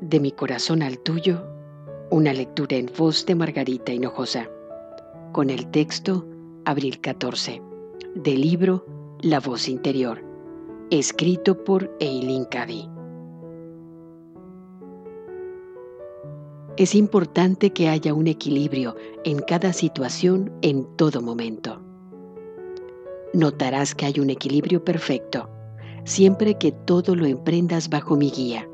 De 0.00 0.18
mi 0.18 0.32
corazón 0.32 0.82
al 0.82 0.98
tuyo, 0.98 1.44
una 2.10 2.32
lectura 2.32 2.76
en 2.76 2.90
voz 2.96 3.26
de 3.26 3.34
Margarita 3.34 3.92
Hinojosa, 3.92 4.48
con 5.32 5.50
el 5.50 5.70
texto 5.70 6.26
Abril 6.64 7.02
14, 7.02 7.60
del 8.14 8.40
libro 8.40 8.86
La 9.20 9.40
voz 9.40 9.68
interior, 9.68 10.24
escrito 10.90 11.64
por 11.64 11.94
Eileen 12.00 12.46
Cady. 12.46 12.88
Es 16.78 16.94
importante 16.94 17.74
que 17.74 17.90
haya 17.90 18.14
un 18.14 18.26
equilibrio 18.26 18.96
en 19.24 19.40
cada 19.40 19.74
situación 19.74 20.50
en 20.62 20.86
todo 20.96 21.20
momento. 21.20 21.78
Notarás 23.34 23.94
que 23.94 24.06
hay 24.06 24.18
un 24.18 24.30
equilibrio 24.30 24.82
perfecto 24.82 25.50
siempre 26.04 26.56
que 26.56 26.72
todo 26.72 27.14
lo 27.14 27.26
emprendas 27.26 27.90
bajo 27.90 28.16
mi 28.16 28.30
guía 28.30 28.69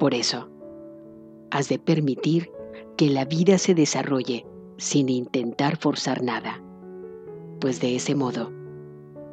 por 0.00 0.14
eso, 0.14 0.48
has 1.50 1.68
de 1.68 1.78
permitir 1.78 2.50
que 2.96 3.10
la 3.10 3.26
vida 3.26 3.58
se 3.58 3.74
desarrolle 3.74 4.46
sin 4.78 5.10
intentar 5.10 5.76
forzar 5.76 6.22
nada, 6.22 6.58
pues 7.60 7.82
de 7.82 7.96
ese 7.96 8.14
modo, 8.14 8.50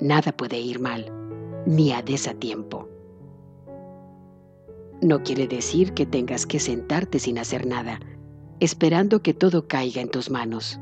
nada 0.02 0.34
puede 0.34 0.59
ir 0.59 0.81
mal, 0.81 1.09
ni 1.66 1.94
a 1.94 2.02
desatiempo. 2.02 2.89
No 5.02 5.23
quiere 5.23 5.48
decir 5.48 5.94
que 5.94 6.05
tengas 6.05 6.45
que 6.45 6.59
sentarte 6.59 7.17
sin 7.20 7.39
hacer 7.39 7.66
nada, 7.66 8.02
esperando 8.59 9.22
que 9.22 9.34
todo 9.34 9.70
caiga 9.70 10.02
en 10.02 10.09
tus 10.09 10.30
manos. 10.30 10.81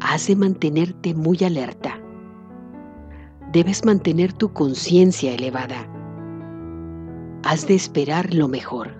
Has 0.00 0.26
de 0.26 0.36
mantenerte 0.36 1.14
muy 1.14 1.38
alerta. 1.44 1.98
Debes 3.52 3.86
mantener 3.86 4.34
tu 4.34 4.52
conciencia 4.52 5.32
elevada 5.32 5.88
Has 7.42 7.66
de 7.66 7.74
esperar 7.74 8.34
lo 8.34 8.48
mejor. 8.48 8.94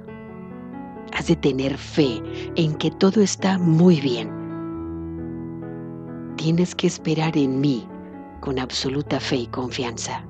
Has 1.13 1.27
de 1.27 1.37
tener 1.37 1.77
fe 1.77 2.23
en 2.57 2.75
que 2.75 2.91
todo 2.91 3.21
está 3.21 3.59
muy 3.59 4.01
bien. 4.01 4.33
Tienes 6.37 6.75
que 6.75 6.87
esperar 6.87 7.37
en 7.37 7.61
mí 7.61 7.87
con 8.41 8.59
absoluta 8.59 9.21
fe 9.21 9.37
y 9.37 9.47
confianza. 9.49 10.25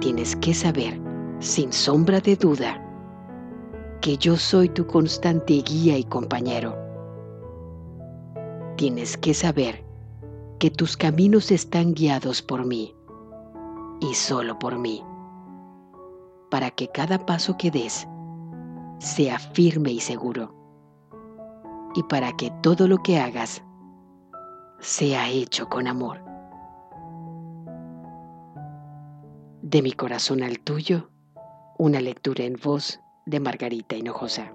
Tienes 0.00 0.34
que 0.36 0.52
saber, 0.52 1.00
sin 1.38 1.72
sombra 1.72 2.18
de 2.20 2.34
duda, 2.34 2.82
que 4.00 4.16
yo 4.16 4.36
soy 4.36 4.68
tu 4.70 4.86
constante 4.88 5.62
guía 5.62 5.98
y 5.98 6.04
compañero. 6.04 6.76
Tienes 8.76 9.16
que 9.16 9.34
saber 9.34 9.84
que 10.58 10.70
tus 10.70 10.96
caminos 10.96 11.52
están 11.52 11.94
guiados 11.94 12.42
por 12.42 12.66
mí 12.66 12.92
y 14.00 14.14
solo 14.14 14.58
por 14.58 14.78
mí 14.78 15.04
para 16.60 16.72
que 16.72 16.88
cada 16.88 17.24
paso 17.24 17.56
que 17.56 17.70
des 17.70 18.06
sea 18.98 19.38
firme 19.38 19.92
y 19.92 20.00
seguro 20.00 20.54
y 21.94 22.02
para 22.02 22.36
que 22.36 22.50
todo 22.60 22.86
lo 22.86 22.98
que 22.98 23.18
hagas 23.18 23.64
sea 24.78 25.30
hecho 25.30 25.70
con 25.70 25.86
amor. 25.86 26.22
De 29.62 29.80
mi 29.80 29.92
corazón 29.92 30.42
al 30.42 30.60
tuyo, 30.60 31.08
una 31.78 32.02
lectura 32.02 32.44
en 32.44 32.58
voz 32.62 33.00
de 33.24 33.40
Margarita 33.40 33.96
Hinojosa. 33.96 34.52